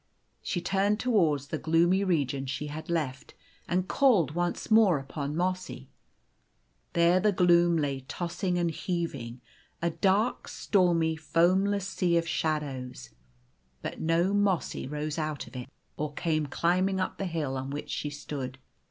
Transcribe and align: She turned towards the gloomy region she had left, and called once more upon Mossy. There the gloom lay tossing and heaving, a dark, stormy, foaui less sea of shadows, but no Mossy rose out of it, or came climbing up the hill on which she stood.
She 0.41 0.61
turned 0.61 0.99
towards 0.99 1.49
the 1.49 1.59
gloomy 1.59 2.03
region 2.03 2.47
she 2.47 2.69
had 2.73 2.89
left, 2.89 3.35
and 3.67 3.87
called 3.87 4.31
once 4.33 4.71
more 4.71 4.97
upon 4.97 5.35
Mossy. 5.35 5.89
There 6.93 7.19
the 7.19 7.31
gloom 7.31 7.77
lay 7.77 7.99
tossing 8.07 8.57
and 8.57 8.71
heaving, 8.71 9.41
a 9.79 9.91
dark, 9.91 10.47
stormy, 10.47 11.15
foaui 11.17 11.67
less 11.67 11.87
sea 11.87 12.17
of 12.17 12.27
shadows, 12.27 13.11
but 13.83 14.01
no 14.01 14.33
Mossy 14.33 14.87
rose 14.87 15.19
out 15.19 15.45
of 15.45 15.55
it, 15.55 15.69
or 15.97 16.11
came 16.13 16.47
climbing 16.47 16.99
up 16.99 17.19
the 17.19 17.25
hill 17.27 17.55
on 17.55 17.69
which 17.69 17.91
she 17.91 18.09
stood. 18.09 18.57